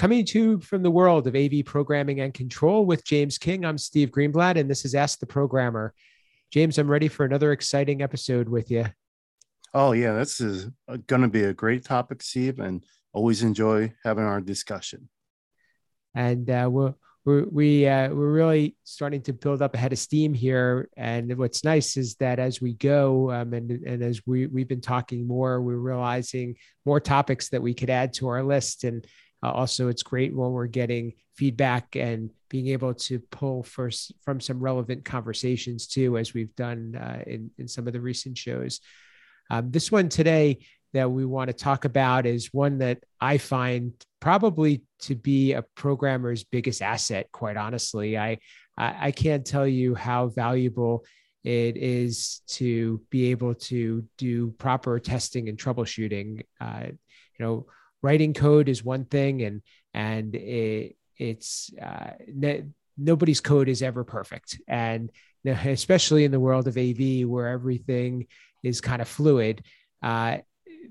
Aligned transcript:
Coming 0.00 0.24
to 0.24 0.38
you 0.38 0.60
from 0.60 0.82
the 0.82 0.90
world 0.90 1.26
of 1.26 1.36
AV 1.36 1.62
programming 1.62 2.20
and 2.20 2.32
control 2.32 2.86
with 2.86 3.04
James 3.04 3.36
King, 3.36 3.66
I'm 3.66 3.76
Steve 3.76 4.08
Greenblatt, 4.10 4.56
and 4.56 4.70
this 4.70 4.86
is 4.86 4.94
Ask 4.94 5.18
the 5.18 5.26
Programmer. 5.26 5.92
James, 6.50 6.78
I'm 6.78 6.90
ready 6.90 7.06
for 7.06 7.26
another 7.26 7.52
exciting 7.52 8.00
episode 8.00 8.48
with 8.48 8.70
you. 8.70 8.86
Oh, 9.74 9.92
yeah, 9.92 10.14
this 10.14 10.40
is 10.40 10.70
going 11.06 11.20
to 11.20 11.28
be 11.28 11.42
a 11.42 11.52
great 11.52 11.84
topic, 11.84 12.22
Steve, 12.22 12.60
and 12.60 12.82
always 13.12 13.42
enjoy 13.42 13.92
having 14.02 14.24
our 14.24 14.40
discussion. 14.40 15.10
And 16.14 16.48
uh, 16.48 16.70
we're, 16.72 16.94
we're, 17.26 17.44
we, 17.44 17.86
uh, 17.86 18.08
we're 18.08 18.32
really 18.32 18.76
starting 18.84 19.20
to 19.24 19.34
build 19.34 19.60
up 19.60 19.74
a 19.74 19.78
head 19.78 19.92
of 19.92 19.98
steam 19.98 20.32
here. 20.32 20.88
And 20.96 21.36
what's 21.36 21.62
nice 21.62 21.98
is 21.98 22.14
that 22.14 22.38
as 22.38 22.58
we 22.58 22.72
go 22.72 23.30
um, 23.32 23.52
and, 23.52 23.70
and 23.70 24.02
as 24.02 24.22
we, 24.26 24.46
we've 24.46 24.66
been 24.66 24.80
talking 24.80 25.28
more, 25.28 25.60
we're 25.60 25.76
realizing 25.76 26.56
more 26.86 27.00
topics 27.00 27.50
that 27.50 27.60
we 27.60 27.74
could 27.74 27.90
add 27.90 28.14
to 28.14 28.28
our 28.28 28.42
list. 28.42 28.84
And 28.84 29.06
uh, 29.42 29.50
also, 29.50 29.88
it's 29.88 30.02
great 30.02 30.34
when 30.34 30.50
we're 30.50 30.66
getting 30.66 31.14
feedback 31.34 31.96
and 31.96 32.30
being 32.48 32.68
able 32.68 32.92
to 32.92 33.18
pull 33.18 33.62
first 33.62 34.12
from 34.22 34.40
some 34.40 34.60
relevant 34.60 35.04
conversations 35.04 35.86
too, 35.86 36.18
as 36.18 36.34
we've 36.34 36.54
done 36.56 36.94
uh, 36.94 37.22
in, 37.26 37.50
in 37.58 37.66
some 37.66 37.86
of 37.86 37.92
the 37.92 38.00
recent 38.00 38.36
shows. 38.36 38.80
Um, 39.50 39.70
this 39.70 39.90
one 39.90 40.08
today 40.08 40.58
that 40.92 41.10
we 41.10 41.24
want 41.24 41.48
to 41.48 41.54
talk 41.54 41.84
about 41.84 42.26
is 42.26 42.52
one 42.52 42.78
that 42.78 42.98
I 43.20 43.38
find 43.38 43.92
probably 44.20 44.82
to 45.00 45.14
be 45.14 45.52
a 45.52 45.62
programmer's 45.74 46.44
biggest 46.44 46.82
asset. 46.82 47.28
Quite 47.32 47.56
honestly, 47.56 48.18
I 48.18 48.38
I, 48.76 49.06
I 49.06 49.10
can't 49.12 49.46
tell 49.46 49.66
you 49.66 49.94
how 49.94 50.28
valuable 50.28 51.04
it 51.42 51.76
is 51.78 52.42
to 52.48 53.00
be 53.08 53.30
able 53.30 53.54
to 53.54 54.04
do 54.18 54.50
proper 54.58 54.98
testing 54.98 55.48
and 55.48 55.56
troubleshooting. 55.56 56.42
Uh, 56.60 56.86
you 56.88 57.46
know 57.46 57.66
writing 58.02 58.34
code 58.34 58.68
is 58.68 58.84
one 58.84 59.04
thing 59.04 59.42
and 59.42 59.62
and 59.92 60.34
it, 60.34 60.96
it's 61.16 61.70
uh, 61.80 62.12
nobody's 62.96 63.40
code 63.40 63.68
is 63.68 63.82
ever 63.82 64.04
perfect. 64.04 64.60
And 64.68 65.10
especially 65.44 66.24
in 66.24 66.30
the 66.30 66.40
world 66.40 66.68
of 66.68 66.76
av 66.76 67.28
where 67.28 67.48
everything 67.48 68.26
is 68.62 68.80
kind 68.80 69.00
of 69.00 69.08
fluid 69.08 69.64
uh, 70.02 70.38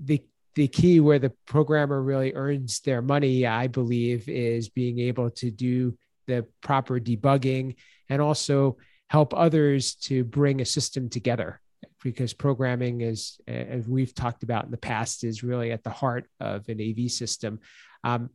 the 0.03 0.23
the 0.55 0.67
key 0.67 0.99
where 0.99 1.19
the 1.19 1.31
programmer 1.45 2.01
really 2.01 2.33
earns 2.33 2.79
their 2.81 3.01
money 3.01 3.45
i 3.45 3.67
believe 3.67 4.27
is 4.27 4.69
being 4.69 4.99
able 4.99 5.29
to 5.29 5.51
do 5.51 5.95
the 6.27 6.45
proper 6.61 6.99
debugging 6.99 7.75
and 8.09 8.21
also 8.21 8.77
help 9.07 9.33
others 9.33 9.95
to 9.95 10.23
bring 10.23 10.61
a 10.61 10.65
system 10.65 11.09
together 11.09 11.61
because 12.03 12.33
programming 12.33 13.01
is, 13.01 13.39
as 13.47 13.87
we've 13.87 14.13
talked 14.13 14.43
about 14.43 14.65
in 14.65 14.71
the 14.71 14.77
past, 14.77 15.23
is 15.23 15.43
really 15.43 15.71
at 15.71 15.83
the 15.83 15.89
heart 15.89 16.27
of 16.39 16.67
an 16.69 16.79
AV 16.81 17.11
system. 17.11 17.59
Um, 18.03 18.29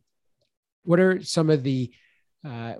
what 0.83 0.99
are 0.99 1.21
some 1.23 1.49
of 1.49 1.63
the 1.63 1.91
uh, 2.47 2.75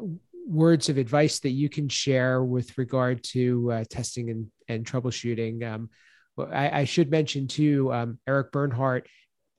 words 0.48 0.90
of 0.90 0.98
advice 0.98 1.40
that 1.40 1.50
you 1.50 1.70
can 1.70 1.90
share 1.90 2.44
with 2.44 2.78
regard 2.78 3.24
to 3.24 3.72
uh, 3.72 3.84
testing 3.90 4.30
and, 4.30 4.52
and 4.68 4.86
troubleshooting? 4.86 5.64
Um, 5.66 5.90
I, 6.38 6.82
I, 6.82 6.84
should 6.84 7.10
mention 7.10 7.48
too, 7.48 7.92
um, 7.92 8.20
Eric 8.28 8.52
Bernhardt 8.52 9.08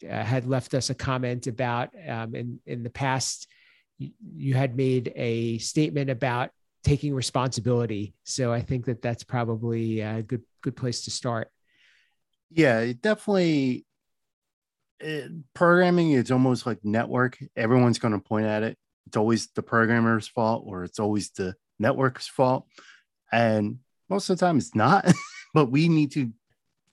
uh, 0.09 0.23
had 0.23 0.47
left 0.47 0.75
us 0.75 0.91
a 0.91 0.95
comment 0.95 1.47
about 1.47 1.91
um, 2.07 2.35
in 2.35 2.61
in 2.67 2.83
the 2.83 2.91
past. 2.91 3.49
You, 3.99 4.11
you 4.37 4.55
had 4.55 4.77
made 4.77 5.13
a 5.17 5.59
statement 5.59 6.11
about 6.11 6.51
taking 6.87 7.13
responsibility. 7.13 8.15
So 8.23 8.53
I 8.53 8.61
think 8.61 8.85
that 8.85 9.03
that's 9.03 9.25
probably 9.25 10.01
a 10.01 10.23
good 10.23 10.43
good 10.63 10.77
place 10.77 11.03
to 11.05 11.11
start. 11.11 11.49
Yeah, 12.51 12.81
it 12.81 13.03
definitely. 13.03 13.85
It, 15.01 15.31
programming 15.53 16.13
is 16.13 16.31
almost 16.31 16.65
like 16.65 16.79
network. 16.85 17.39
Everyone's 17.57 17.99
going 17.99 18.15
to 18.15 18.21
point 18.21 18.47
at 18.47 18.63
it. 18.63 18.79
It's 19.09 19.17
always 19.17 19.49
the 19.49 19.63
programmer's 19.63 20.29
fault, 20.29 20.65
or 20.67 20.85
it's 20.85 21.01
always 21.01 21.31
the 21.31 21.55
network's 21.79 22.29
fault, 22.29 22.67
and 23.33 23.81
most 24.09 24.31
of 24.31 24.39
the 24.39 24.47
time 24.47 24.57
it's 24.57 24.75
not. 24.75 25.11
but 25.55 25.71
we 25.73 25.89
need 25.89 26.13
to 26.13 26.31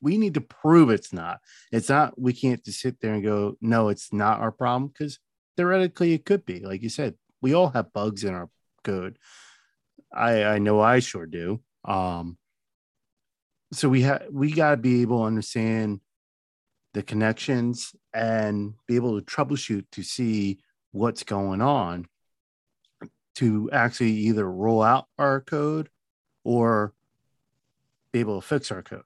we 0.02 0.18
need 0.18 0.34
to 0.34 0.42
prove 0.42 0.90
it's 0.90 1.14
not. 1.14 1.40
It's 1.72 1.90
not. 1.90 2.20
We 2.20 2.34
can't 2.34 2.66
just 2.66 2.82
sit 2.82 3.00
there 3.00 3.14
and 3.14 3.24
go, 3.24 3.58
no, 3.62 3.90
it's 3.90 4.12
not 4.12 4.42
our 4.42 4.52
problem 4.52 4.88
because 4.88 5.20
theoretically 5.56 6.14
it 6.14 6.26
could 6.26 6.46
be. 6.46 6.62
Like 6.62 6.82
you 6.82 6.90
said, 6.90 7.14
we 7.42 7.54
all 7.54 7.70
have 7.70 7.94
bugs 7.94 8.24
in 8.24 8.34
our 8.34 8.50
code. 8.84 9.20
I 10.14 10.44
I 10.44 10.60
know 10.60 10.80
I 10.80 11.00
sure 11.00 11.26
do. 11.26 11.62
Um, 11.86 12.38
so 13.72 13.90
we 13.90 14.02
have 14.02 14.28
we 14.32 14.52
got 14.52 14.72
to 14.72 14.78
be 14.78 15.02
able 15.02 15.20
to 15.20 15.26
understand 15.26 16.00
the 16.94 17.04
connections 17.04 17.96
and 18.14 18.76
be 18.88 18.96
able 18.96 19.20
to 19.20 19.26
troubleshoot 19.26 19.86
to 19.92 20.04
see 20.04 20.60
what's 20.92 21.24
going 21.24 21.62
on 21.62 22.06
to 23.36 23.70
actually 23.72 24.12
either 24.12 24.50
roll 24.50 24.84
out 24.84 25.08
our 25.18 25.42
code 25.42 25.90
or 26.44 26.94
be 28.12 28.20
able 28.20 28.40
to 28.40 28.48
fix 28.48 28.72
our 28.72 28.84
code. 28.84 29.04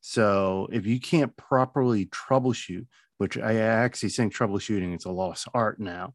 So 0.00 0.68
if 0.70 0.86
you 0.86 1.00
can't 1.00 1.36
properly 1.36 2.06
troubleshoot, 2.06 2.86
which 3.16 3.36
I 3.36 3.56
actually 3.56 4.10
think 4.10 4.32
troubleshooting 4.32 4.96
is 4.96 5.04
a 5.04 5.10
lost 5.10 5.48
art 5.52 5.80
now, 5.80 6.14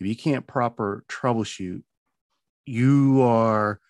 if 0.00 0.06
you 0.06 0.16
can't 0.16 0.46
proper 0.46 1.04
troubleshoot 1.08 1.82
you 2.68 3.22
are 3.22 3.80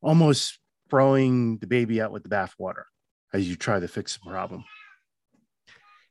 almost 0.00 0.58
throwing 0.90 1.58
the 1.58 1.66
baby 1.66 2.00
out 2.00 2.12
with 2.12 2.22
the 2.22 2.28
bathwater 2.28 2.84
as 3.32 3.48
you 3.48 3.56
try 3.56 3.78
to 3.78 3.88
fix 3.88 4.16
the 4.16 4.30
problem. 4.30 4.64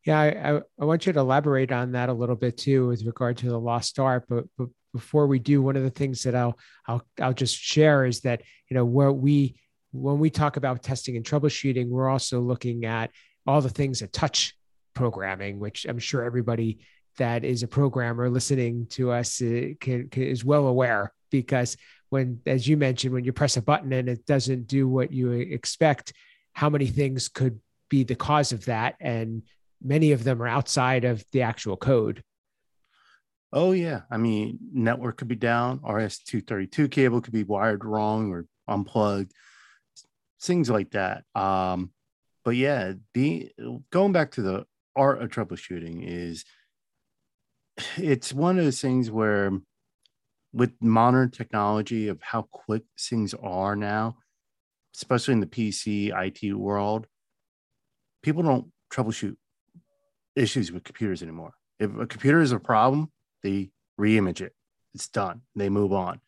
Yeah, 0.05 0.19
I, 0.19 0.61
I, 0.81 0.85
want 0.85 1.05
you 1.05 1.11
to 1.11 1.19
elaborate 1.19 1.71
on 1.71 1.91
that 1.91 2.07
a 2.07 2.13
little 2.13 2.35
bit 2.35 2.57
too, 2.57 2.87
with 2.87 3.05
regard 3.05 3.37
to 3.39 3.49
the 3.49 3.59
lost 3.59 3.99
art. 3.99 4.25
But, 4.29 4.45
but 4.57 4.69
before 4.93 5.27
we 5.27 5.37
do, 5.37 5.61
one 5.61 5.75
of 5.75 5.83
the 5.83 5.89
things 5.89 6.23
that 6.23 6.33
I'll 6.33 6.57
I'll 6.87 7.03
I'll 7.19 7.33
just 7.33 7.57
share 7.57 8.05
is 8.05 8.21
that 8.21 8.41
you 8.69 8.75
know 8.75 8.85
where 8.85 9.11
we 9.11 9.59
when 9.91 10.19
we 10.19 10.29
talk 10.29 10.55
about 10.55 10.81
testing 10.81 11.17
and 11.17 11.25
troubleshooting, 11.25 11.89
we're 11.89 12.07
also 12.07 12.39
looking 12.39 12.85
at 12.85 13.11
all 13.45 13.59
the 13.59 13.69
things 13.69 13.99
that 13.99 14.13
touch 14.13 14.55
programming, 14.93 15.59
which 15.59 15.85
I'm 15.85 15.99
sure 15.99 16.23
everybody 16.23 16.79
that 17.17 17.43
is 17.43 17.63
a 17.63 17.67
programmer 17.67 18.29
listening 18.29 18.87
to 18.87 19.11
us 19.11 19.41
uh, 19.41 19.69
can, 19.79 20.09
can, 20.09 20.23
is 20.23 20.45
well 20.45 20.67
aware 20.67 21.13
because 21.29 21.77
when, 22.09 22.39
as 22.45 22.67
you 22.67 22.77
mentioned, 22.77 23.13
when 23.13 23.25
you 23.25 23.33
press 23.33 23.57
a 23.57 23.61
button 23.61 23.91
and 23.93 24.07
it 24.07 24.25
doesn't 24.25 24.67
do 24.67 24.87
what 24.87 25.11
you 25.11 25.31
expect, 25.31 26.13
how 26.53 26.69
many 26.69 26.87
things 26.87 27.27
could 27.27 27.59
be 27.89 28.03
the 28.03 28.15
cause 28.15 28.51
of 28.51 28.65
that? 28.65 28.95
And 28.99 29.43
many 29.83 30.11
of 30.11 30.23
them 30.23 30.41
are 30.41 30.47
outside 30.47 31.03
of 31.05 31.23
the 31.31 31.41
actual 31.41 31.77
code. 31.77 32.23
Oh 33.53 33.71
yeah, 33.71 34.01
I 34.11 34.17
mean, 34.17 34.59
network 34.73 35.17
could 35.17 35.27
be 35.27 35.35
down. 35.35 35.79
RS-232 35.83 36.91
cable 36.91 37.21
could 37.21 37.33
be 37.33 37.43
wired 37.43 37.85
wrong 37.85 38.31
or 38.31 38.45
unplugged, 38.67 39.31
things 40.41 40.69
like 40.69 40.91
that. 40.91 41.23
Um, 41.33 41.91
but 42.43 42.55
yeah, 42.55 42.93
the 43.13 43.51
going 43.91 44.11
back 44.11 44.31
to 44.31 44.41
the 44.41 44.65
art 44.95 45.21
of 45.21 45.29
troubleshooting 45.29 46.05
is 46.05 46.43
it's 47.97 48.33
one 48.33 48.57
of 48.57 48.65
those 48.65 48.81
things 48.81 49.11
where 49.11 49.51
with 50.53 50.73
modern 50.81 51.29
technology 51.29 52.07
of 52.07 52.21
how 52.21 52.43
quick 52.51 52.83
things 52.99 53.33
are 53.35 53.75
now, 53.75 54.17
especially 54.95 55.33
in 55.33 55.39
the 55.39 55.47
PC 55.47 56.11
IT 56.15 56.53
world, 56.53 57.07
people 58.23 58.43
don't 58.43 58.71
troubleshoot 58.91 59.35
issues 60.35 60.71
with 60.71 60.83
computers 60.83 61.21
anymore. 61.21 61.53
If 61.79 61.95
a 61.97 62.07
computer 62.07 62.41
is 62.41 62.51
a 62.51 62.59
problem, 62.59 63.11
they 63.43 63.69
reimage 63.99 64.41
it. 64.41 64.53
It's 64.95 65.07
done. 65.07 65.41
They 65.55 65.69
move 65.69 65.93
on. 65.93 66.21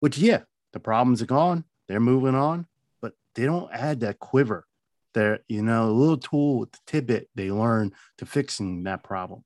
Which, 0.00 0.18
yeah, 0.18 0.42
the 0.72 0.80
problems 0.80 1.22
are 1.22 1.26
gone. 1.26 1.64
They're 1.88 2.00
moving 2.00 2.34
on, 2.34 2.66
but 3.00 3.12
they 3.34 3.44
don't 3.44 3.72
add 3.72 4.00
that 4.00 4.18
quiver. 4.18 4.66
They're, 5.14 5.40
you 5.48 5.62
know, 5.62 5.88
a 5.88 5.92
little 5.92 6.18
tool 6.18 6.58
with 6.58 6.72
the 6.72 6.78
tidbit 6.86 7.28
they 7.34 7.50
learn 7.50 7.92
to 8.18 8.26
fixing 8.26 8.82
that 8.84 9.02
problem. 9.02 9.44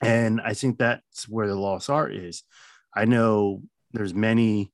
And 0.00 0.40
I 0.40 0.54
think 0.54 0.78
that's 0.78 1.28
where 1.28 1.46
the 1.46 1.54
lost 1.54 1.90
art 1.90 2.14
is. 2.14 2.42
I 2.94 3.04
know 3.04 3.62
there's 3.92 4.14
many 4.14 4.72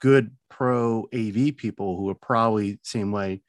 good 0.00 0.30
pro 0.48 1.08
AV 1.14 1.56
people 1.56 1.96
who 1.96 2.08
are 2.08 2.14
probably 2.14 2.78
same 2.82 3.12
way 3.12 3.42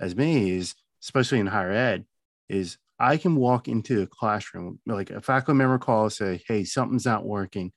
as 0.00 0.14
me 0.16 0.50
is 0.50 0.74
especially 1.02 1.38
in 1.38 1.46
higher 1.46 1.72
ed 1.72 2.04
is 2.48 2.78
I 2.98 3.16
can 3.16 3.36
walk 3.36 3.68
into 3.68 4.02
a 4.02 4.06
classroom 4.06 4.80
like 4.86 5.10
a 5.10 5.20
faculty 5.20 5.58
member 5.58 5.78
call 5.78 6.10
say 6.10 6.42
hey 6.46 6.64
something's 6.64 7.04
not 7.04 7.24
working 7.24 7.72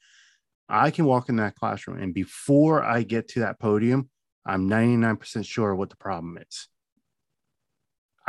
I 0.68 0.92
can 0.92 1.06
walk 1.06 1.30
in 1.30 1.38
that 1.38 1.56
classroom 1.56 2.02
and 2.02 2.14
before 2.14 2.84
I 2.84 3.04
get 3.04 3.28
to 3.30 3.42
that 3.42 3.60
podium 3.60 4.10
I'm 4.46 4.70
99% 4.70 5.46
sure 5.46 5.76
what 5.76 5.90
the 5.90 5.98
problem 5.98 6.38
is 6.38 6.68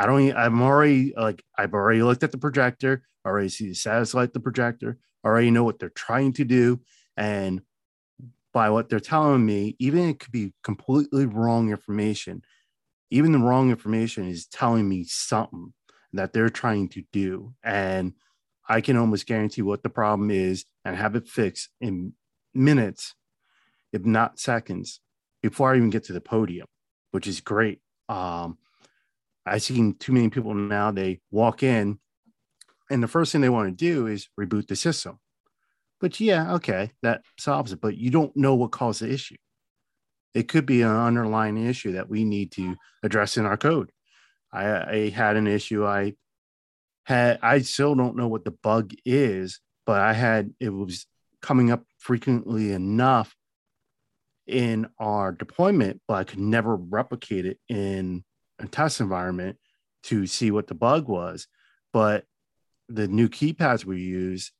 I 0.00 0.06
don't 0.06 0.34
I'm 0.34 0.62
already 0.62 1.12
like 1.14 1.44
I've 1.58 1.74
already 1.74 2.02
looked 2.02 2.22
at 2.22 2.32
the 2.32 2.38
projector 2.38 3.02
already 3.26 3.48
see 3.48 3.68
the 3.68 3.74
satellite, 3.74 4.32
the 4.32 4.40
projector 4.40 4.98
already 5.24 5.50
know 5.50 5.64
what 5.64 5.78
they're 5.78 5.90
trying 5.90 6.32
to 6.34 6.44
do. 6.44 6.80
And 7.16 7.60
by 8.52 8.70
what 8.70 8.88
they're 8.88 8.98
telling 8.98 9.44
me, 9.44 9.76
even 9.78 10.08
it 10.08 10.18
could 10.18 10.32
be 10.32 10.54
completely 10.64 11.26
wrong 11.26 11.70
information. 11.70 12.42
Even 13.10 13.32
the 13.32 13.38
wrong 13.38 13.70
information 13.70 14.26
is 14.26 14.46
telling 14.46 14.88
me 14.88 15.04
something 15.04 15.74
that 16.14 16.32
they're 16.32 16.48
trying 16.48 16.88
to 16.88 17.02
do. 17.12 17.54
And 17.62 18.14
I 18.68 18.80
can 18.80 18.96
almost 18.96 19.26
guarantee 19.26 19.62
what 19.62 19.82
the 19.82 19.90
problem 19.90 20.30
is 20.30 20.64
and 20.84 20.96
have 20.96 21.14
it 21.14 21.28
fixed 21.28 21.68
in 21.80 22.14
minutes, 22.54 23.14
if 23.92 24.04
not 24.04 24.40
seconds, 24.40 25.00
before 25.42 25.72
I 25.72 25.76
even 25.76 25.90
get 25.90 26.04
to 26.04 26.12
the 26.12 26.20
podium, 26.22 26.66
which 27.10 27.26
is 27.26 27.40
great. 27.40 27.80
Um, 28.08 28.58
I've 29.50 29.62
seen 29.62 29.94
too 29.94 30.12
many 30.12 30.30
people 30.30 30.54
now, 30.54 30.90
they 30.90 31.20
walk 31.30 31.62
in 31.62 31.98
and 32.90 33.02
the 33.02 33.08
first 33.08 33.30
thing 33.30 33.40
they 33.40 33.48
want 33.48 33.68
to 33.68 33.84
do 33.84 34.08
is 34.08 34.28
reboot 34.38 34.66
the 34.66 34.76
system. 34.76 35.18
But 36.00 36.18
yeah, 36.18 36.54
okay, 36.54 36.90
that 37.02 37.22
solves 37.38 37.72
it. 37.72 37.80
But 37.80 37.96
you 37.96 38.10
don't 38.10 38.36
know 38.36 38.56
what 38.56 38.72
caused 38.72 39.02
the 39.02 39.10
issue. 39.10 39.36
It 40.34 40.48
could 40.48 40.66
be 40.66 40.82
an 40.82 40.90
underlying 40.90 41.64
issue 41.64 41.92
that 41.92 42.08
we 42.08 42.24
need 42.24 42.52
to 42.52 42.76
address 43.02 43.36
in 43.36 43.46
our 43.46 43.56
code. 43.56 43.90
I, 44.52 44.64
I 44.64 45.08
had 45.10 45.36
an 45.36 45.46
issue. 45.46 45.86
I 45.86 46.14
had 47.04 47.38
I 47.42 47.60
still 47.60 47.94
don't 47.94 48.16
know 48.16 48.28
what 48.28 48.44
the 48.44 48.50
bug 48.50 48.92
is, 49.04 49.60
but 49.86 50.00
I 50.00 50.12
had 50.12 50.52
it 50.58 50.70
was 50.70 51.06
coming 51.42 51.70
up 51.70 51.84
frequently 51.98 52.72
enough 52.72 53.34
in 54.46 54.88
our 54.98 55.32
deployment, 55.32 56.00
but 56.08 56.14
I 56.14 56.24
could 56.24 56.38
never 56.40 56.74
replicate 56.76 57.46
it 57.46 57.58
in 57.68 58.24
a 58.60 58.68
test 58.68 59.00
environment 59.00 59.56
to 60.04 60.26
see 60.26 60.50
what 60.50 60.66
the 60.66 60.74
bug 60.74 61.08
was. 61.08 61.46
But 61.92 62.24
the 62.88 63.08
new 63.08 63.28
keypads 63.28 63.84
we 63.84 64.00
use 64.00 64.52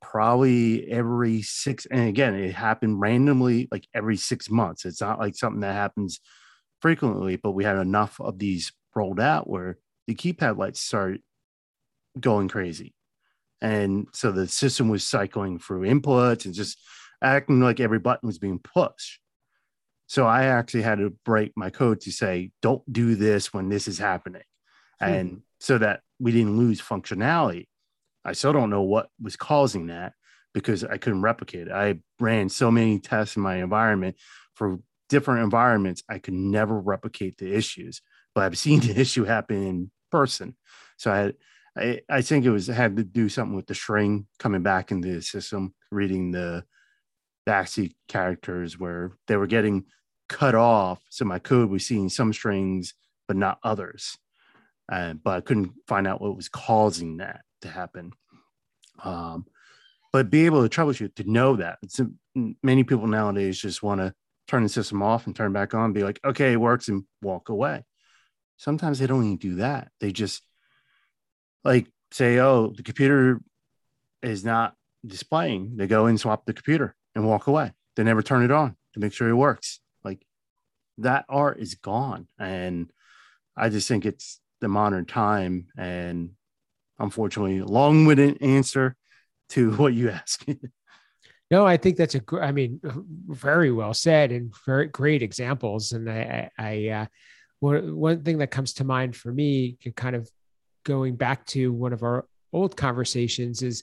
probably 0.00 0.90
every 0.90 1.42
six 1.42 1.86
and 1.86 2.08
again 2.08 2.34
it 2.34 2.52
happened 2.52 3.00
randomly 3.00 3.68
like 3.70 3.86
every 3.94 4.16
six 4.16 4.50
months 4.50 4.84
it's 4.84 5.00
not 5.00 5.20
like 5.20 5.36
something 5.36 5.60
that 5.60 5.74
happens 5.74 6.20
frequently 6.80 7.36
but 7.36 7.52
we 7.52 7.62
had 7.62 7.76
enough 7.76 8.20
of 8.20 8.36
these 8.38 8.72
rolled 8.96 9.20
out 9.20 9.48
where 9.48 9.78
the 10.08 10.14
keypad 10.14 10.58
lights 10.58 10.80
start 10.80 11.20
going 12.18 12.48
crazy 12.48 12.94
and 13.60 14.08
so 14.12 14.32
the 14.32 14.48
system 14.48 14.88
was 14.88 15.04
cycling 15.04 15.58
through 15.58 15.82
inputs 15.82 16.46
and 16.46 16.54
just 16.54 16.78
acting 17.22 17.60
like 17.60 17.78
every 17.78 18.00
button 18.00 18.26
was 18.26 18.40
being 18.40 18.58
pushed 18.58 19.20
so 20.12 20.26
i 20.26 20.44
actually 20.44 20.82
had 20.82 20.98
to 20.98 21.10
break 21.24 21.52
my 21.56 21.70
code 21.70 22.00
to 22.00 22.12
say 22.12 22.50
don't 22.60 22.82
do 22.92 23.14
this 23.14 23.52
when 23.52 23.68
this 23.68 23.88
is 23.88 23.98
happening 23.98 24.42
hmm. 25.00 25.06
and 25.06 25.42
so 25.62 25.78
that 25.78 26.00
we 26.18 26.32
didn't 26.32 26.56
lose 26.56 26.80
functionality. 26.80 27.66
I 28.24 28.32
still 28.32 28.52
don't 28.52 28.70
know 28.70 28.82
what 28.82 29.08
was 29.20 29.36
causing 29.36 29.86
that 29.86 30.12
because 30.54 30.82
I 30.82 30.96
couldn't 30.98 31.22
replicate 31.22 31.68
it. 31.68 31.72
I 31.72 32.00
ran 32.20 32.48
so 32.48 32.70
many 32.70 32.98
tests 32.98 33.36
in 33.36 33.42
my 33.42 33.56
environment 33.56 34.16
for 34.54 34.78
different 35.08 35.42
environments, 35.42 36.02
I 36.08 36.18
could 36.18 36.34
never 36.34 36.78
replicate 36.78 37.38
the 37.38 37.54
issues. 37.54 38.02
But 38.34 38.44
I've 38.44 38.58
seen 38.66 38.80
the 38.80 38.98
issue 38.98 39.24
happen 39.24 39.66
in 39.66 39.90
person. 40.10 40.56
So 40.96 41.12
I 41.12 41.32
I, 41.74 42.00
I 42.08 42.22
think 42.22 42.44
it 42.44 42.50
was 42.50 42.66
had 42.66 42.96
to 42.96 43.04
do 43.04 43.28
something 43.28 43.56
with 43.56 43.66
the 43.66 43.74
string 43.74 44.26
coming 44.38 44.62
back 44.62 44.90
into 44.90 45.14
the 45.14 45.22
system, 45.22 45.74
reading 45.90 46.30
the, 46.32 46.64
the 47.46 47.52
ASCII 47.52 47.96
characters 48.08 48.78
where 48.78 49.12
they 49.26 49.36
were 49.36 49.46
getting 49.46 49.86
cut 50.32 50.54
off. 50.54 51.00
So 51.10 51.24
my 51.24 51.38
code 51.38 51.70
was 51.70 51.86
seeing 51.86 52.08
some 52.08 52.32
strings, 52.32 52.94
but 53.28 53.36
not 53.36 53.58
others 53.62 54.16
uh, 54.92 55.14
but 55.14 55.36
I 55.36 55.40
couldn't 55.40 55.72
find 55.86 56.06
out 56.06 56.20
what 56.20 56.36
was 56.36 56.48
causing 56.48 57.18
that 57.18 57.42
to 57.62 57.68
happen. 57.68 58.12
Um, 59.02 59.46
but 60.12 60.30
be 60.30 60.44
able 60.44 60.66
to 60.66 60.74
troubleshoot 60.74 61.14
to 61.16 61.30
know 61.30 61.56
that 61.56 61.78
it's, 61.82 61.98
many 62.62 62.84
people 62.84 63.06
nowadays 63.06 63.58
just 63.58 63.82
want 63.82 64.00
to 64.00 64.14
turn 64.48 64.62
the 64.62 64.68
system 64.68 65.02
off 65.02 65.26
and 65.26 65.34
turn 65.34 65.52
back 65.52 65.72
on, 65.72 65.94
be 65.94 66.04
like, 66.04 66.20
okay, 66.24 66.52
it 66.52 66.60
works, 66.60 66.88
and 66.88 67.04
walk 67.22 67.48
away. 67.48 67.84
Sometimes 68.58 68.98
they 68.98 69.06
don't 69.06 69.24
even 69.24 69.36
do 69.38 69.54
that. 69.56 69.88
They 70.00 70.12
just 70.12 70.42
like 71.64 71.86
say, 72.10 72.38
oh, 72.38 72.72
the 72.76 72.82
computer 72.82 73.40
is 74.22 74.44
not 74.44 74.74
displaying. 75.06 75.76
They 75.76 75.86
go 75.86 76.06
and 76.06 76.20
swap 76.20 76.44
the 76.44 76.52
computer 76.52 76.94
and 77.14 77.26
walk 77.26 77.46
away. 77.46 77.72
They 77.96 78.04
never 78.04 78.22
turn 78.22 78.44
it 78.44 78.50
on 78.50 78.76
to 78.92 79.00
make 79.00 79.14
sure 79.14 79.28
it 79.28 79.34
works. 79.34 79.80
That 80.98 81.24
art 81.28 81.58
is 81.60 81.74
gone. 81.74 82.28
And 82.38 82.90
I 83.56 83.68
just 83.68 83.88
think 83.88 84.06
it's 84.06 84.40
the 84.60 84.68
modern 84.68 85.06
time. 85.06 85.68
And 85.76 86.30
unfortunately 87.02 87.60
long-winded 87.60 88.40
answer 88.40 88.96
to 89.50 89.72
what 89.76 89.92
you 89.92 90.08
ask 90.08 90.46
no 91.50 91.66
i 91.66 91.76
think 91.76 91.96
that's 91.96 92.14
a 92.14 92.22
i 92.40 92.52
mean 92.52 92.80
very 93.28 93.72
well 93.72 93.92
said 93.92 94.32
and 94.32 94.54
very 94.64 94.86
great 94.86 95.22
examples. 95.22 95.92
And 95.92 96.08
i 96.08 96.48
i, 96.58 96.88
uh, 96.88 97.06
one, 97.60 97.96
one 97.96 98.22
thing 98.22 98.38
that 98.38 98.50
comes 98.50 98.74
to 98.74 98.84
mind 98.84 99.14
for 99.16 99.32
me 99.32 99.76
kind 99.96 100.16
of 100.16 100.28
going 100.84 101.16
back 101.16 101.46
to 101.46 101.72
one 101.72 101.92
of 101.92 102.02
our 102.02 102.26
old 102.52 102.76
conversations 102.76 103.62
is 103.62 103.82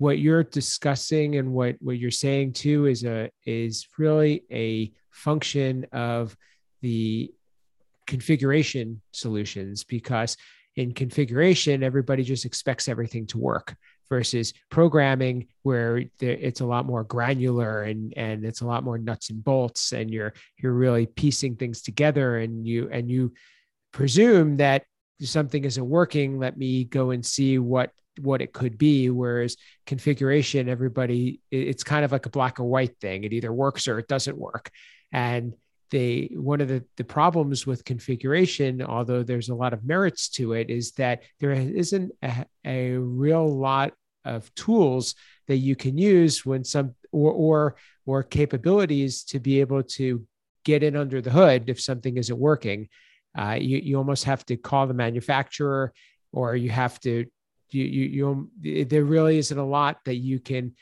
what 0.00 0.18
you're 0.18 0.42
discussing 0.42 1.36
and 1.36 1.52
what 1.52 1.76
what 1.80 1.98
you're 1.98 2.10
saying 2.10 2.54
too 2.54 2.86
is 2.86 3.04
a 3.04 3.30
is 3.44 3.86
really 3.98 4.42
a 4.50 4.90
function 5.10 5.84
of 5.92 6.34
the 6.80 7.30
configuration 8.06 9.02
solutions 9.12 9.84
because 9.84 10.38
in 10.76 10.94
configuration 10.94 11.82
everybody 11.82 12.24
just 12.24 12.46
expects 12.46 12.88
everything 12.88 13.26
to 13.26 13.36
work 13.36 13.76
versus 14.08 14.54
programming 14.70 15.46
where 15.64 16.02
it's 16.18 16.62
a 16.62 16.66
lot 16.66 16.86
more 16.86 17.04
granular 17.04 17.82
and 17.82 18.14
and 18.16 18.42
it's 18.42 18.62
a 18.62 18.66
lot 18.66 18.82
more 18.82 18.96
nuts 18.96 19.28
and 19.28 19.44
bolts 19.44 19.92
and 19.92 20.10
you're 20.10 20.32
you're 20.56 20.72
really 20.72 21.04
piecing 21.04 21.56
things 21.56 21.82
together 21.82 22.38
and 22.38 22.66
you 22.66 22.88
and 22.90 23.10
you 23.10 23.34
presume 23.92 24.56
that 24.56 24.82
something 25.20 25.62
isn't 25.66 25.90
working 25.90 26.38
let 26.38 26.56
me 26.56 26.84
go 26.84 27.10
and 27.10 27.26
see 27.26 27.58
what 27.58 27.92
what 28.20 28.42
it 28.42 28.52
could 28.52 28.78
be 28.78 29.10
whereas 29.10 29.56
configuration 29.86 30.68
everybody 30.68 31.40
it's 31.50 31.84
kind 31.84 32.04
of 32.04 32.12
like 32.12 32.26
a 32.26 32.30
black 32.30 32.60
or 32.60 32.64
white 32.64 32.96
thing. 33.00 33.24
It 33.24 33.32
either 33.32 33.52
works 33.52 33.88
or 33.88 33.98
it 33.98 34.08
doesn't 34.08 34.38
work. 34.38 34.70
And 35.12 35.54
they 35.90 36.30
one 36.34 36.60
of 36.60 36.68
the, 36.68 36.84
the 36.96 37.04
problems 37.04 37.66
with 37.66 37.84
configuration 37.84 38.80
although 38.80 39.22
there's 39.22 39.48
a 39.48 39.54
lot 39.54 39.72
of 39.72 39.84
merits 39.84 40.28
to 40.28 40.52
it 40.52 40.70
is 40.70 40.92
that 40.92 41.22
there 41.40 41.52
isn't 41.52 42.12
a, 42.22 42.46
a 42.64 42.92
real 42.92 43.46
lot 43.46 43.92
of 44.24 44.54
tools 44.54 45.14
that 45.48 45.56
you 45.56 45.74
can 45.74 45.98
use 45.98 46.44
when 46.46 46.62
some 46.62 46.94
or, 47.12 47.32
or 47.32 47.76
or 48.06 48.22
capabilities 48.22 49.24
to 49.24 49.38
be 49.38 49.60
able 49.60 49.82
to 49.82 50.26
get 50.64 50.82
in 50.82 50.96
under 50.96 51.20
the 51.20 51.30
hood 51.30 51.68
if 51.68 51.80
something 51.80 52.16
isn't 52.16 52.38
working. 52.38 52.88
Uh, 53.38 53.56
you, 53.60 53.78
you 53.78 53.96
almost 53.96 54.24
have 54.24 54.44
to 54.46 54.56
call 54.56 54.86
the 54.86 54.94
manufacturer 54.94 55.92
or 56.32 56.56
you 56.56 56.70
have 56.70 56.98
to 57.00 57.26
you, 57.72 57.84
you 57.84 58.50
you 58.60 58.84
there 58.84 59.04
really 59.04 59.38
isn't 59.38 59.58
a 59.58 59.64
lot 59.64 59.98
that 60.04 60.16
you 60.16 60.38
can 60.38 60.74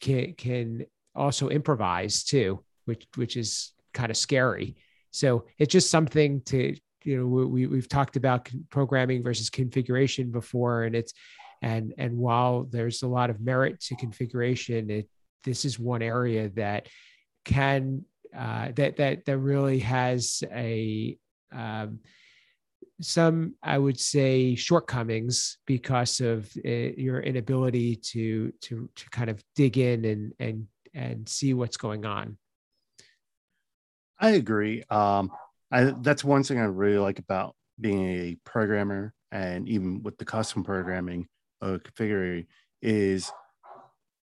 can 0.00 0.34
can 0.34 0.86
also 1.14 1.48
improvise 1.48 2.24
too 2.24 2.64
which 2.84 3.06
which 3.16 3.36
is 3.36 3.72
kind 3.92 4.10
of 4.10 4.16
scary. 4.16 4.76
So 5.10 5.44
it's 5.58 5.72
just 5.72 5.90
something 5.90 6.40
to, 6.46 6.74
you 7.04 7.18
know, 7.18 7.26
we, 7.26 7.66
we've 7.66 7.88
talked 7.88 8.16
about 8.16 8.48
programming 8.70 9.22
versus 9.22 9.50
configuration 9.50 10.30
before, 10.30 10.84
and 10.84 10.94
it's, 10.94 11.12
and, 11.60 11.92
and 11.98 12.16
while 12.16 12.64
there's 12.64 13.02
a 13.02 13.08
lot 13.08 13.30
of 13.30 13.40
merit 13.40 13.80
to 13.82 13.96
configuration, 13.96 14.90
it, 14.90 15.08
this 15.44 15.64
is 15.64 15.78
one 15.78 16.02
area 16.02 16.48
that 16.50 16.88
can, 17.44 18.04
uh, 18.36 18.68
that, 18.74 18.96
that, 18.96 19.24
that 19.26 19.38
really 19.38 19.80
has 19.80 20.42
a, 20.50 21.18
um, 21.52 22.00
some 23.00 23.54
i 23.62 23.76
would 23.76 23.98
say 23.98 24.54
shortcomings 24.54 25.58
because 25.66 26.20
of 26.20 26.50
uh, 26.64 26.70
your 26.96 27.20
inability 27.20 27.96
to 27.96 28.52
to 28.60 28.88
to 28.94 29.10
kind 29.10 29.30
of 29.30 29.42
dig 29.54 29.78
in 29.78 30.04
and 30.04 30.32
and 30.38 30.66
and 30.94 31.28
see 31.28 31.54
what's 31.54 31.76
going 31.76 32.04
on 32.04 32.36
I 34.22 34.30
agree. 34.30 34.84
Um, 34.88 35.32
I, 35.72 35.94
that's 36.00 36.22
one 36.22 36.44
thing 36.44 36.60
I 36.60 36.64
really 36.64 36.98
like 36.98 37.18
about 37.18 37.56
being 37.80 38.06
a 38.06 38.36
programmer 38.44 39.12
and 39.32 39.68
even 39.68 40.00
with 40.04 40.16
the 40.16 40.24
custom 40.24 40.62
programming 40.62 41.26
uh, 41.60 41.78
configuring 41.78 42.46
is 42.80 43.32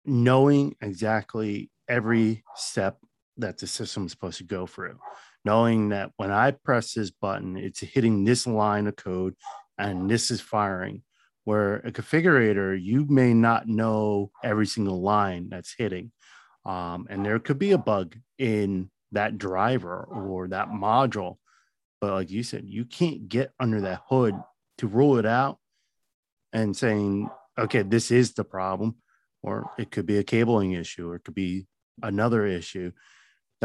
knowing 0.06 0.76
exactly 0.82 1.70
every 1.88 2.44
step 2.56 2.98
that 3.38 3.60
the 3.60 3.68
system 3.68 4.08
is 4.08 4.12
supposed 4.12 4.40
to 4.40 4.44
go 4.44 4.66
through. 4.66 4.98
Knowing 5.46 5.90
that 5.90 6.12
when 6.18 6.32
I 6.32 6.52
press 6.52 6.94
this 6.94 7.12
button, 7.12 7.56
it's 7.56 7.80
hitting 7.80 8.24
this 8.26 8.48
line 8.48 8.88
of 8.88 8.96
code 8.96 9.36
and 9.78 10.10
this 10.10 10.32
is 10.32 10.42
firing. 10.42 11.04
Where 11.44 11.76
a 11.78 11.92
configurator, 11.92 12.82
you 12.82 13.06
may 13.08 13.34
not 13.36 13.68
know 13.68 14.32
every 14.44 14.66
single 14.66 15.02
line 15.02 15.50
that's 15.50 15.76
hitting. 15.78 16.12
Um, 16.66 17.06
and 17.08 17.24
there 17.24 17.38
could 17.38 17.60
be 17.60 17.72
a 17.72 17.78
bug 17.78 18.16
in 18.40 18.90
that 19.12 19.38
driver 19.38 20.04
or 20.04 20.48
that 20.48 20.70
module. 20.70 21.38
But 22.02 22.14
like 22.14 22.32
you 22.32 22.42
said, 22.42 22.64
you 22.66 22.86
can't 22.86 23.30
get 23.30 23.52
under 23.60 23.82
that 23.82 24.02
hood 24.10 24.36
to 24.80 24.88
rule 24.88 25.20
it 25.20 25.26
out 25.28 25.60
and 26.52 26.76
saying, 26.76 27.30
okay, 27.58 27.84
this 27.84 28.10
is 28.10 28.34
the 28.34 28.44
problem, 28.44 28.96
or 29.44 29.70
it 29.78 29.92
could 29.92 30.06
be 30.06 30.18
a 30.18 30.24
cabling 30.24 30.72
issue, 30.72 31.10
or 31.10 31.16
it 31.16 31.24
could 31.24 31.36
be 31.36 31.68
another 32.02 32.46
issue. 32.46 32.92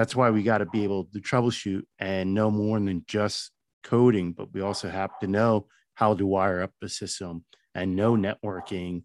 That's 0.01 0.17
why 0.17 0.31
we 0.31 0.43
got 0.43 0.59
to 0.59 0.65
be 0.65 0.83
able 0.83 1.05
to 1.13 1.21
troubleshoot 1.21 1.83
and 1.99 2.33
know 2.33 2.51
more 2.51 2.81
than 2.81 3.05
just 3.07 3.51
coding, 3.85 4.33
but 4.33 4.51
we 4.51 4.63
also 4.63 4.89
have 4.89 5.11
to 5.19 5.27
know 5.27 5.67
how 5.93 6.15
to 6.15 6.25
wire 6.25 6.63
up 6.63 6.73
the 6.81 6.89
system 6.89 7.45
and 7.75 7.97
know 7.97 8.17
networking 8.17 9.03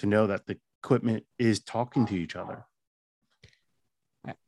to 0.00 0.06
know 0.06 0.26
that 0.26 0.48
the 0.48 0.58
equipment 0.82 1.24
is 1.38 1.62
talking 1.62 2.06
to 2.06 2.16
each 2.16 2.34
other. 2.34 2.66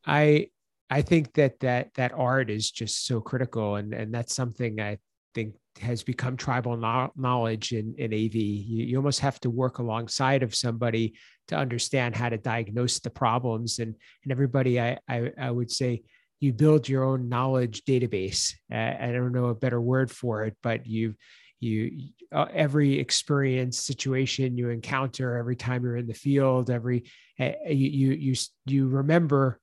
I 0.05 0.49
I 0.91 1.03
think 1.03 1.35
that 1.35 1.61
that 1.61 1.95
that 1.95 2.11
art 2.13 2.51
is 2.51 2.73
just 2.73 3.07
so 3.07 3.21
critical, 3.21 3.77
and 3.77 3.95
and 3.95 4.13
that's 4.13 4.35
something 4.35 4.81
I 4.81 4.99
think 5.35 5.55
has 5.81 6.03
become 6.03 6.37
tribal 6.37 6.77
knowledge 7.17 7.73
in 7.73 7.95
in 7.99 8.15
AV. 8.15 8.35
You, 8.35 8.85
you 8.85 8.97
almost 8.97 9.21
have 9.21 9.41
to 9.41 9.51
work 9.51 9.79
alongside 9.79 10.43
of 10.43 10.55
somebody 10.55 11.15
to 11.49 11.57
understand 11.57 12.15
how 12.15 12.29
to 12.29 12.39
diagnose 12.39 13.01
the 13.01 13.11
problems, 13.11 13.79
and 13.79 13.95
and 14.23 14.33
everybody 14.33 14.81
I 14.81 14.99
I, 15.09 15.33
I 15.39 15.51
would 15.51 15.71
say 15.71 16.03
you 16.41 16.53
build 16.53 16.89
your 16.89 17.05
own 17.05 17.29
knowledge 17.29 17.85
database. 17.85 18.55
Uh, 18.73 18.95
I 19.01 19.13
don't 19.13 19.33
know 19.33 19.47
a 19.47 19.55
better 19.55 19.81
word 19.81 20.11
for 20.11 20.45
it, 20.45 20.57
but 20.63 20.87
you 20.87 21.15
you 21.61 22.11
uh, 22.33 22.47
every 22.53 22.99
experience 22.99 23.79
situation 23.79 24.59
you 24.59 24.69
encounter 24.69 25.37
every 25.37 25.57
time 25.57 25.83
you're 25.83 25.97
in 25.97 26.07
the 26.07 26.15
field 26.15 26.69
every 26.69 27.05
uh, 27.41 27.53
you 27.67 27.89
you 27.89 28.13
you 28.13 28.35
you 28.67 28.89
remember 28.89 29.61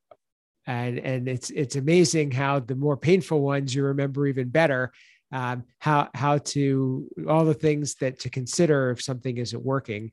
and 0.65 0.97
and 0.99 1.27
it's 1.27 1.49
it's 1.51 1.75
amazing 1.75 2.31
how 2.31 2.59
the 2.59 2.75
more 2.75 2.97
painful 2.97 3.41
ones 3.41 3.73
you 3.73 3.83
remember 3.83 4.25
even 4.27 4.49
better 4.49 4.91
um, 5.31 5.63
how 5.79 6.09
how 6.13 6.37
to 6.39 7.07
all 7.27 7.45
the 7.45 7.53
things 7.53 7.95
that 7.95 8.19
to 8.19 8.29
consider 8.29 8.91
if 8.91 9.01
something 9.01 9.37
isn't 9.37 9.63
working. 9.63 10.11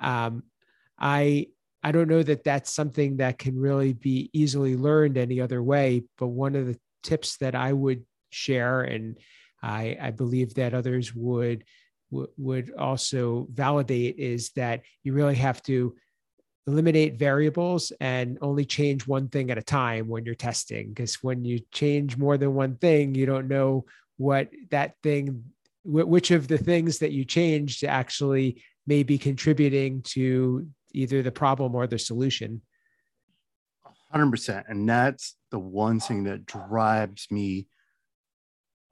Um, 0.00 0.44
i 1.02 1.46
i 1.82 1.92
don't 1.92 2.08
know 2.08 2.22
that 2.22 2.44
that's 2.44 2.72
something 2.72 3.18
that 3.18 3.38
can 3.38 3.58
really 3.58 3.92
be 3.92 4.30
easily 4.32 4.76
learned 4.76 5.18
any 5.18 5.40
other 5.40 5.62
way 5.62 6.02
but 6.16 6.28
one 6.28 6.54
of 6.54 6.66
the 6.66 6.78
tips 7.02 7.36
that 7.38 7.54
i 7.54 7.72
would 7.72 8.04
share 8.30 8.82
and 8.82 9.18
i 9.62 9.96
i 10.00 10.10
believe 10.10 10.54
that 10.54 10.72
others 10.72 11.14
would 11.14 11.64
would 12.10 12.72
also 12.74 13.46
validate 13.50 14.18
is 14.18 14.50
that 14.50 14.82
you 15.02 15.14
really 15.14 15.34
have 15.34 15.62
to 15.62 15.94
eliminate 16.66 17.18
variables 17.18 17.90
and 18.00 18.38
only 18.42 18.64
change 18.64 19.06
one 19.06 19.28
thing 19.28 19.50
at 19.50 19.58
a 19.58 19.62
time 19.62 20.06
when 20.06 20.24
you're 20.24 20.34
testing 20.34 20.90
because 20.90 21.16
when 21.22 21.42
you 21.44 21.58
change 21.72 22.16
more 22.16 22.36
than 22.36 22.54
one 22.54 22.76
thing 22.76 23.14
you 23.14 23.26
don't 23.26 23.48
know 23.48 23.84
what 24.16 24.50
that 24.70 24.94
thing 25.02 25.44
which 25.84 26.30
of 26.30 26.46
the 26.46 26.58
things 26.58 26.98
that 26.98 27.10
you 27.10 27.24
changed 27.24 27.82
actually 27.82 28.62
may 28.86 29.02
be 29.02 29.18
contributing 29.18 30.00
to 30.02 30.68
either 30.92 31.22
the 31.22 31.32
problem 31.32 31.74
or 31.74 31.88
the 31.88 31.98
solution. 31.98 32.62
100% 34.14 34.64
and 34.68 34.88
that's 34.88 35.36
the 35.50 35.58
one 35.58 35.98
thing 35.98 36.24
that 36.24 36.46
drives 36.46 37.26
me 37.30 37.66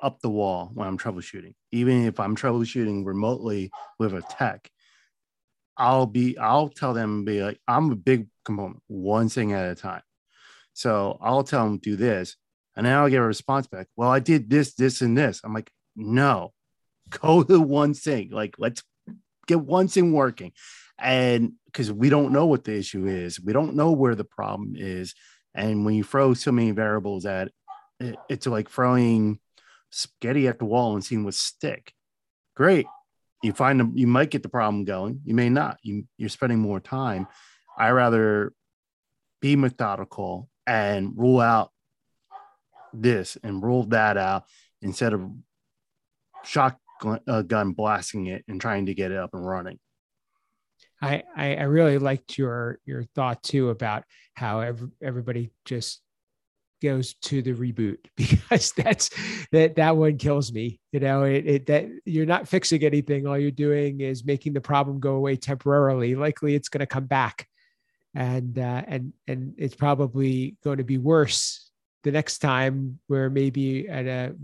up 0.01 0.19
the 0.21 0.31
wall 0.31 0.71
when 0.75 0.89
i'm 0.89 0.99
troubleshooting. 0.99 1.55
Even 1.71 2.07
if 2.07 2.19
i'm 2.19 2.35
troubleshooting 2.35 3.05
remotely 3.05 3.71
with 3.99 4.15
a 4.15 4.23
tech 4.23 4.71
I'll 5.81 6.05
be, 6.05 6.37
I'll 6.37 6.69
tell 6.69 6.93
them, 6.93 7.25
be 7.25 7.43
like, 7.43 7.59
I'm 7.67 7.91
a 7.91 7.97
big 7.97 8.27
component, 8.45 8.83
one 8.87 9.31
thing 9.31 9.55
at 9.55 9.73
a 9.73 9.75
time. 9.75 10.03
So 10.75 11.17
I'll 11.23 11.43
tell 11.43 11.65
them 11.65 11.79
do 11.79 11.97
this, 11.97 12.37
and 12.77 12.87
then 12.87 12.95
I'll 12.95 13.09
get 13.09 13.21
a 13.21 13.23
response 13.23 13.67
back. 13.67 13.89
Well, 13.97 14.11
I 14.11 14.21
did 14.21 14.49
this, 14.49 14.75
this, 14.75 15.01
and 15.01 15.17
this. 15.17 15.41
I'm 15.45 15.55
like, 15.55 15.71
no, 15.97 16.53
go 17.11 17.43
to 17.43 17.61
one 17.61 17.95
thing. 17.95 18.31
Like, 18.31 18.57
let's 18.59 18.83
get 19.47 19.61
one 19.61 19.89
thing 19.89 20.13
working. 20.13 20.53
And 20.99 21.53
because 21.67 21.91
we 21.93 22.11
don't 22.11 22.33
know 22.33 22.47
what 22.47 22.65
the 22.65 22.77
issue 22.77 23.07
is, 23.07 23.41
we 23.41 23.53
don't 23.53 23.75
know 23.75 23.93
where 23.93 24.15
the 24.15 24.25
problem 24.25 24.75
is. 24.77 25.15
And 25.55 25.85
when 25.85 25.95
you 25.95 26.05
throw 26.05 26.35
so 26.35 26.53
many 26.53 26.71
variables 26.71 27.27
at 27.27 27.51
it, 27.99 28.17
it's 28.29 28.47
like 28.47 28.71
throwing 28.71 29.41
spaghetti 29.91 30.47
at 30.47 30.59
the 30.59 30.65
wall 30.65 30.95
and 30.95 31.05
seeing 31.05 31.25
what 31.25 31.35
stick. 31.35 31.93
Great 32.55 32.87
you 33.43 33.53
find 33.53 33.81
them 33.81 33.93
you 33.95 34.07
might 34.07 34.31
get 34.31 34.43
the 34.43 34.49
problem 34.49 34.85
going 34.85 35.21
you 35.25 35.35
may 35.35 35.49
not 35.49 35.79
you, 35.83 36.05
you're 36.17 36.29
spending 36.29 36.59
more 36.59 36.81
time 36.81 37.27
i 37.79 37.91
rather 37.91 38.53
be 39.41 39.57
methodical 39.57 40.49
and 40.67 41.13
rule 41.17 41.41
out 41.41 41.71
this 42.93 43.37
and 43.43 43.63
rule 43.63 43.85
that 43.85 44.17
out 44.17 44.45
instead 44.83 45.13
of 45.13 45.31
shotgun 46.45 47.21
uh, 47.27 47.43
gun 47.43 47.73
blasting 47.73 48.27
it 48.27 48.45
and 48.49 48.61
trying 48.61 48.87
to 48.87 48.95
get 48.95 49.11
it 49.11 49.17
up 49.17 49.31
and 49.33 49.47
running. 49.47 49.79
I, 51.03 51.23
I 51.35 51.63
really 51.63 51.99
liked 51.99 52.37
your 52.37 52.79
your 52.85 53.05
thought 53.15 53.43
too 53.43 53.71
about 53.71 54.05
how 54.35 54.61
every, 54.61 54.89
everybody 55.03 55.51
just 55.65 56.03
goes 56.83 57.15
to 57.15 57.43
the 57.43 57.55
reboot 57.55 57.99
because 58.17 58.73
that's 58.73 59.11
that 59.53 59.77
that 59.77 59.97
one 59.97 60.17
kills 60.17 60.51
me 60.51 60.81
you 60.93 61.01
know 61.01 61.25
it, 61.25 61.47
it 61.47 61.67
that 61.67 61.87
you're 62.05 62.27
not 62.27 62.49
fixing 62.49 62.83
anything. 62.83 63.27
All 63.27 63.39
you're 63.39 63.51
doing 63.51 64.01
is 64.01 64.25
making 64.25 64.53
the 64.53 64.61
problem 64.61 65.01
go 65.01 65.15
away 65.15 65.37
temporarily. 65.37 66.15
Likely 66.15 66.55
it's 66.55 66.69
going 66.69 66.81
to 66.81 66.87
come 66.87 67.07
back. 67.07 67.47
And 68.15 68.59
uh, 68.59 68.83
and 68.89 69.13
and 69.29 69.55
it's 69.57 69.77
probably 69.77 70.57
going 70.65 70.79
to 70.79 70.85
be 70.85 70.99
worse 70.99 71.70
the 72.03 72.13
next 72.13 72.39
time 72.39 72.99
where 73.07 73.31
maybe 73.31 73.89
at 73.89 74.07
a, 74.07 74.35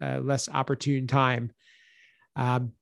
a 0.00 0.20
less 0.20 0.48
opportune 0.48 1.06
time 1.06 1.50
um, 2.36 2.72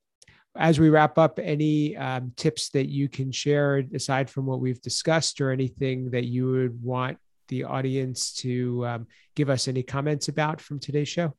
as 0.56 0.80
we 0.80 0.88
wrap 0.88 1.16
up 1.18 1.38
any 1.40 1.96
um, 1.96 2.32
tips 2.36 2.70
that 2.70 2.88
you 2.88 3.08
can 3.08 3.30
share 3.30 3.84
aside 3.94 4.28
from 4.28 4.46
what 4.46 4.60
we've 4.60 4.82
discussed 4.82 5.40
or 5.40 5.50
anything 5.50 6.10
that 6.10 6.24
you 6.24 6.50
would 6.50 6.82
want 6.82 7.18
the 7.48 7.64
audience 7.64 8.32
to 8.32 8.86
um, 8.86 9.06
give 9.34 9.50
us 9.50 9.68
any 9.68 9.82
comments 9.82 10.28
about 10.28 10.60
from 10.60 10.78
today's 10.78 11.08
show? 11.08 11.34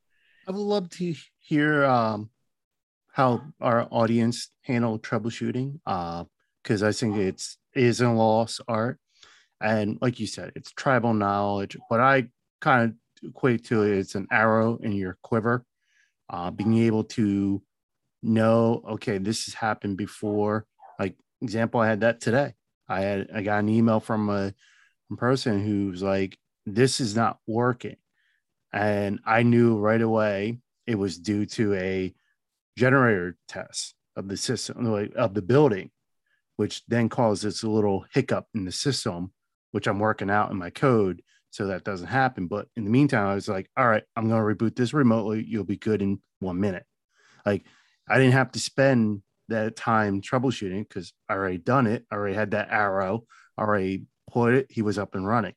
I 0.48 0.52
would 0.52 0.60
love 0.60 0.90
to 0.92 1.16
hear 1.40 1.84
um, 1.86 2.30
how 3.12 3.42
our 3.60 3.88
audience 3.92 4.50
handle 4.62 4.98
troubleshooting 5.00 5.80
because 6.64 6.84
uh, 6.84 6.88
I 6.88 6.92
think 6.92 7.18
it's 7.18 7.58
is 7.74 8.02
a 8.02 8.10
lost 8.10 8.62
art, 8.68 9.00
and 9.62 9.98
like 10.02 10.20
you 10.20 10.28
said, 10.28 10.52
it's 10.56 10.72
tribal 10.72 11.14
knowledge. 11.14 11.78
But 11.90 12.02
I 12.02 12.28
kind 12.62 12.90
of 12.90 13.30
equate 13.30 13.66
to 13.66 13.84
it 13.84 13.98
as 13.98 14.16
an 14.16 14.28
arrow 14.32 14.78
in 14.78 14.94
your 14.94 15.18
quiver, 15.22 15.66
uh, 16.30 16.52
being 16.52 16.78
able 16.78 17.04
to 17.04 17.62
know, 18.24 18.82
okay, 18.88 19.18
this 19.18 19.46
has 19.46 19.54
happened 19.54 19.98
before. 19.98 20.66
Like 21.00 21.16
example, 21.42 21.82
I 21.82 21.88
had 21.88 22.02
that 22.02 22.22
today. 22.22 22.54
I 22.88 23.02
had 23.02 23.30
I 23.34 23.42
got 23.42 23.60
an 23.60 23.70
email 23.70 24.00
from 24.00 24.30
a 24.30 24.54
person 25.18 25.64
who's 25.66 26.02
like, 26.02 26.38
this 26.66 27.00
is 27.00 27.16
not 27.16 27.40
working. 27.48 27.98
And 28.74 29.20
I 29.26 29.44
knew 29.44 29.78
right 29.78 30.02
away 30.02 30.60
it 30.88 30.96
was 30.96 31.18
due 31.18 31.46
to 31.46 31.74
a 31.74 32.14
generator 32.78 33.38
test 33.48 33.96
of 34.16 34.28
the 34.28 34.38
system, 34.38 35.12
of 35.16 35.34
the 35.34 35.42
building, 35.42 35.92
which 36.56 36.84
then 36.88 37.10
causes 37.10 37.64
a 37.64 37.70
little 37.70 38.06
hiccup 38.14 38.48
in 38.54 38.66
the 38.66 38.72
system, 38.72 39.32
which 39.72 39.88
I'm 39.88 40.00
working 40.00 40.30
out 40.30 40.52
in 40.52 40.58
my 40.58 40.70
code 40.70 41.22
so 41.52 41.68
that 41.68 41.84
doesn't 41.84 42.08
happen. 42.08 42.48
But 42.48 42.68
in 42.76 42.84
the 42.84 42.90
meantime, 42.90 43.28
I 43.28 43.36
was 43.36 43.48
like, 43.48 43.70
all 43.78 43.88
right, 43.88 44.04
I'm 44.16 44.28
going 44.30 44.42
to 44.42 44.66
reboot 44.66 44.76
this 44.76 44.94
remotely. 44.94 45.46
You'll 45.48 45.64
be 45.64 45.78
good 45.78 46.02
in 46.02 46.22
one 46.40 46.60
minute. 46.60 46.86
Like 47.46 47.66
I 48.10 48.18
didn't 48.18 48.34
have 48.34 48.52
to 48.54 48.60
spend 48.60 49.22
that 49.50 49.76
time 49.76 50.22
troubleshooting 50.22 50.88
because 50.88 51.14
I 51.30 51.34
already 51.34 51.58
done 51.58 51.88
it. 51.88 52.06
I 52.10 52.16
already 52.16 52.36
had 52.36 52.52
that 52.52 52.70
arrow, 52.72 53.26
already 53.58 54.06
put 54.32 54.54
it, 54.54 54.68
he 54.70 54.82
was 54.82 54.98
up 54.98 55.14
and 55.14 55.28
running. 55.28 55.54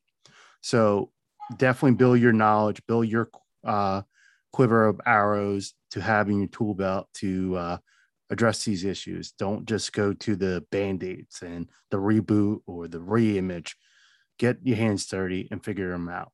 So 0.60 1.10
definitely 1.56 1.96
build 1.96 2.20
your 2.20 2.32
knowledge, 2.32 2.82
build 2.86 3.08
your 3.08 3.30
uh, 3.64 4.02
quiver 4.52 4.86
of 4.86 5.00
arrows 5.06 5.74
to 5.92 6.00
have 6.00 6.28
in 6.28 6.38
your 6.38 6.48
tool 6.48 6.74
belt 6.74 7.08
to 7.14 7.56
uh, 7.56 7.78
address 8.30 8.64
these 8.64 8.84
issues. 8.84 9.32
Don't 9.32 9.66
just 9.66 9.92
go 9.92 10.12
to 10.12 10.36
the 10.36 10.64
band-aids 10.70 11.42
and 11.42 11.68
the 11.90 11.98
reboot 11.98 12.60
or 12.66 12.88
the 12.88 13.00
re-image. 13.00 13.76
Get 14.38 14.58
your 14.62 14.76
hands 14.76 15.06
dirty 15.06 15.48
and 15.50 15.64
figure 15.64 15.90
them 15.90 16.08
out. 16.08 16.32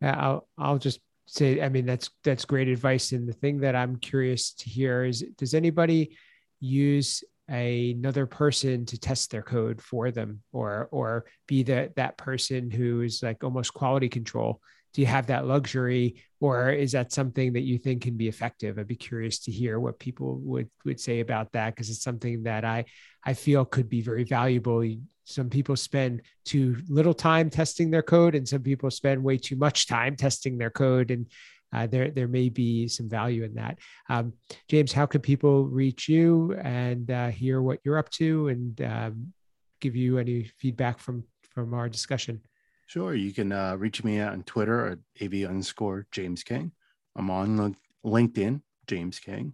Yeah, 0.00 0.16
I'll 0.18 0.48
I'll 0.56 0.78
just 0.78 1.00
say, 1.26 1.60
I 1.60 1.68
mean, 1.68 1.86
that's 1.86 2.10
that's 2.24 2.44
great 2.44 2.68
advice. 2.68 3.12
And 3.12 3.28
the 3.28 3.32
thing 3.32 3.60
that 3.60 3.76
I'm 3.76 3.96
curious 3.96 4.52
to 4.54 4.68
hear 4.68 5.04
is, 5.04 5.24
does 5.36 5.54
anybody 5.54 6.16
use 6.60 7.24
a, 7.50 7.92
another 7.92 8.26
person 8.26 8.86
to 8.86 8.98
test 8.98 9.30
their 9.30 9.42
code 9.42 9.82
for 9.82 10.10
them 10.10 10.42
or 10.52 10.88
or 10.92 11.24
be 11.46 11.62
that 11.64 11.96
that 11.96 12.16
person 12.16 12.70
who 12.70 13.02
is 13.02 13.22
like 13.22 13.42
almost 13.42 13.74
quality 13.74 14.08
control 14.08 14.60
do 14.92 15.00
you 15.00 15.06
have 15.06 15.26
that 15.26 15.46
luxury 15.46 16.22
or 16.40 16.70
is 16.70 16.92
that 16.92 17.12
something 17.12 17.52
that 17.52 17.62
you 17.62 17.78
think 17.78 18.02
can 18.02 18.16
be 18.16 18.28
effective 18.28 18.78
i'd 18.78 18.86
be 18.86 18.94
curious 18.94 19.40
to 19.40 19.50
hear 19.50 19.80
what 19.80 19.98
people 19.98 20.38
would 20.38 20.70
would 20.84 21.00
say 21.00 21.20
about 21.20 21.50
that 21.52 21.74
because 21.74 21.90
it's 21.90 22.02
something 22.02 22.44
that 22.44 22.64
i 22.64 22.84
i 23.24 23.34
feel 23.34 23.64
could 23.64 23.88
be 23.88 24.00
very 24.00 24.24
valuable 24.24 24.84
some 25.24 25.48
people 25.48 25.76
spend 25.76 26.22
too 26.44 26.76
little 26.88 27.14
time 27.14 27.50
testing 27.50 27.90
their 27.90 28.02
code 28.02 28.34
and 28.34 28.48
some 28.48 28.62
people 28.62 28.90
spend 28.90 29.22
way 29.22 29.36
too 29.36 29.56
much 29.56 29.86
time 29.86 30.16
testing 30.16 30.58
their 30.58 30.70
code 30.70 31.10
and 31.10 31.26
uh, 31.72 31.86
there 31.86 32.10
there 32.10 32.28
may 32.28 32.48
be 32.48 32.88
some 32.88 33.08
value 33.08 33.44
in 33.44 33.54
that. 33.54 33.78
Um, 34.08 34.32
James, 34.68 34.92
how 34.92 35.06
can 35.06 35.20
people 35.20 35.66
reach 35.66 36.08
you 36.08 36.54
and 36.54 37.10
uh, 37.10 37.28
hear 37.28 37.62
what 37.62 37.78
you're 37.84 37.98
up 37.98 38.10
to 38.10 38.48
and 38.48 38.80
um, 38.82 39.32
give 39.80 39.94
you 39.94 40.18
any 40.18 40.50
feedback 40.58 40.98
from 40.98 41.24
from 41.54 41.74
our 41.74 41.88
discussion? 41.88 42.40
Sure, 42.86 43.14
you 43.14 43.32
can 43.32 43.52
uh, 43.52 43.76
reach 43.76 44.02
me 44.02 44.20
on 44.20 44.42
Twitter 44.42 44.86
at 44.86 44.98
av 45.22 45.32
underscore 45.48 46.06
James 46.10 46.42
King. 46.42 46.72
I'm 47.14 47.30
on 47.30 47.76
LinkedIn, 48.04 48.62
James 48.88 49.20
King. 49.20 49.52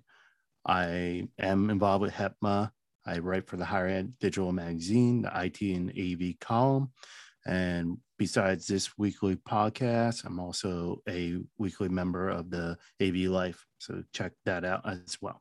I 0.66 1.28
am 1.38 1.70
involved 1.70 2.02
with 2.02 2.14
HETMA. 2.14 2.70
I 3.06 3.18
write 3.18 3.46
for 3.46 3.56
the 3.56 3.64
Higher 3.64 3.88
Ed 3.88 4.12
Digital 4.18 4.52
Magazine, 4.52 5.22
the 5.22 5.30
IT 5.34 5.60
and 5.60 5.90
AV 5.90 6.38
column. 6.40 6.90
And 7.46 7.98
besides 8.18 8.66
this 8.66 8.98
weekly 8.98 9.36
podcast, 9.36 10.24
I'm 10.24 10.40
also 10.40 11.02
a 11.08 11.36
weekly 11.58 11.88
member 11.88 12.28
of 12.28 12.50
the 12.50 12.76
AV 13.00 13.30
Life. 13.30 13.64
So 13.78 14.02
check 14.12 14.32
that 14.44 14.64
out 14.64 14.82
as 14.84 15.16
well. 15.20 15.40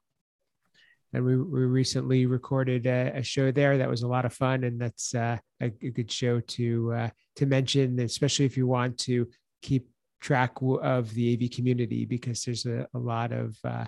And 1.13 1.25
we, 1.25 1.37
we 1.37 1.61
recently 1.61 2.25
recorded 2.25 2.85
a, 2.85 3.13
a 3.15 3.23
show 3.23 3.51
there 3.51 3.77
that 3.77 3.89
was 3.89 4.03
a 4.03 4.07
lot 4.07 4.25
of 4.25 4.33
fun, 4.33 4.65
and 4.65 4.79
that's 4.79 5.15
uh, 5.15 5.37
a, 5.61 5.65
a, 5.65 5.89
good 5.89 6.11
show 6.11 6.41
to 6.41 6.93
uh, 6.93 7.09
to 7.37 7.45
mention, 7.45 7.97
especially 8.01 8.45
if 8.45 8.57
you 8.57 8.67
want 8.67 8.97
to 8.99 9.27
keep 9.61 9.87
track 10.19 10.55
of 10.61 11.13
the 11.13 11.33
AV 11.33 11.51
community, 11.51 12.03
because 12.03 12.43
there's 12.43 12.65
a, 12.65 12.85
a 12.93 12.99
lot 12.99 13.31
of 13.31 13.57
uh, 13.63 13.85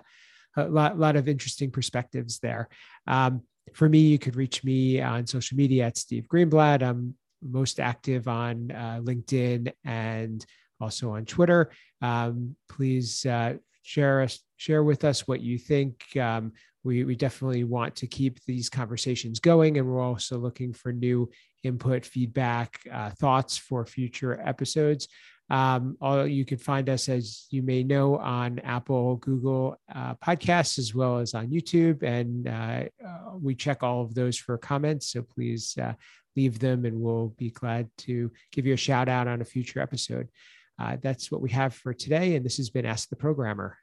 a 0.56 0.68
lot, 0.68 0.98
lot 0.98 1.16
of 1.16 1.28
interesting 1.28 1.70
perspectives 1.70 2.38
there. 2.38 2.68
Um, 3.06 3.42
for 3.74 3.88
me, 3.88 3.98
you 3.98 4.18
could 4.18 4.36
reach 4.36 4.64
me 4.64 5.00
on 5.00 5.26
social 5.26 5.56
media 5.56 5.86
at 5.86 5.96
Steve 5.96 6.26
Greenblatt. 6.28 6.82
I'm 6.82 7.14
most 7.42 7.80
active 7.80 8.28
on 8.28 8.70
uh, 8.70 9.00
LinkedIn 9.02 9.72
and 9.84 10.44
also 10.80 11.10
on 11.10 11.24
Twitter. 11.24 11.70
Um, 12.02 12.56
please 12.68 13.24
uh, 13.26 13.54
share 13.82 14.22
us 14.22 14.40
share 14.56 14.82
with 14.82 15.04
us 15.04 15.26
what 15.26 15.40
you 15.40 15.56
think. 15.58 16.04
Um, 16.16 16.52
we, 16.84 17.04
we 17.04 17.16
definitely 17.16 17.64
want 17.64 17.96
to 17.96 18.06
keep 18.06 18.42
these 18.44 18.68
conversations 18.68 19.40
going, 19.40 19.78
and 19.78 19.86
we're 19.86 20.00
also 20.00 20.38
looking 20.38 20.72
for 20.72 20.92
new 20.92 21.28
input, 21.62 22.04
feedback, 22.04 22.80
uh, 22.92 23.10
thoughts 23.10 23.56
for 23.56 23.84
future 23.84 24.40
episodes. 24.44 25.08
Um, 25.50 25.96
all, 26.00 26.26
you 26.26 26.44
can 26.44 26.58
find 26.58 26.88
us, 26.88 27.08
as 27.08 27.46
you 27.50 27.62
may 27.62 27.82
know, 27.82 28.16
on 28.16 28.58
Apple, 28.60 29.16
Google 29.16 29.76
uh, 29.94 30.14
podcasts, 30.16 30.78
as 30.78 30.94
well 30.94 31.18
as 31.18 31.34
on 31.34 31.48
YouTube. 31.48 32.02
And 32.02 32.46
uh, 32.46 32.84
uh, 33.06 33.36
we 33.40 33.54
check 33.54 33.82
all 33.82 34.02
of 34.02 34.14
those 34.14 34.36
for 34.36 34.58
comments. 34.58 35.12
So 35.12 35.22
please 35.22 35.76
uh, 35.80 35.94
leave 36.36 36.58
them, 36.58 36.84
and 36.84 37.00
we'll 37.00 37.34
be 37.38 37.50
glad 37.50 37.88
to 37.98 38.30
give 38.52 38.66
you 38.66 38.74
a 38.74 38.78
shout 38.78 39.08
out 39.08 39.26
on 39.26 39.40
a 39.40 39.44
future 39.44 39.80
episode. 39.80 40.28
Uh, 40.78 40.96
that's 41.02 41.32
what 41.32 41.40
we 41.40 41.50
have 41.50 41.74
for 41.74 41.92
today. 41.92 42.36
And 42.36 42.44
this 42.44 42.58
has 42.58 42.70
been 42.70 42.86
Ask 42.86 43.08
the 43.08 43.16
Programmer. 43.16 43.76